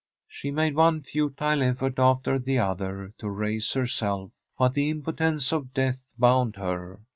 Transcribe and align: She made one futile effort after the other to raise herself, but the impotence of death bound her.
She 0.27 0.49
made 0.49 0.73
one 0.73 1.03
futile 1.03 1.61
effort 1.61 1.99
after 1.99 2.39
the 2.39 2.57
other 2.57 3.13
to 3.19 3.29
raise 3.29 3.71
herself, 3.73 4.31
but 4.57 4.73
the 4.73 4.89
impotence 4.89 5.53
of 5.53 5.75
death 5.75 6.15
bound 6.17 6.55
her. 6.55 7.01